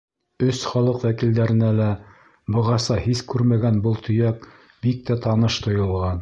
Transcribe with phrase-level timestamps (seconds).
[0.45, 1.89] Өс халыҡ вәкилдәренә лә
[2.55, 4.49] бығаса һис күрмәгән был төйәк
[4.87, 6.19] бик тә таныш тойолған.